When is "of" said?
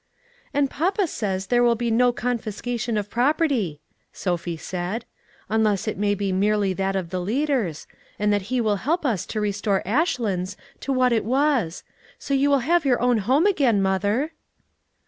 2.97-3.11, 6.95-7.11